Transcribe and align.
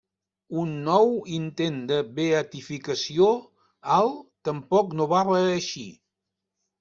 Un 0.59 0.69
nou 0.85 1.11
intent 1.39 1.75
de 1.91 1.99
beatificació 2.15 3.27
al 3.97 4.09
tampoc 4.49 4.97
no 5.01 5.07
va 5.13 5.21
reeixir. 5.29 5.85